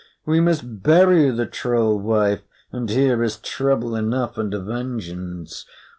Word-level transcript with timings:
We 0.25 0.39
must 0.39 0.81
bury 0.81 1.29
the 1.29 1.45
troll 1.45 1.95
wife, 1.99 2.41
and 2.71 2.89
here 2.89 3.23
is 3.23 3.37
trouble 3.37 3.95
enough, 3.95 4.35
and 4.35 4.51
a 4.51 4.59
vengeance! 4.59 5.63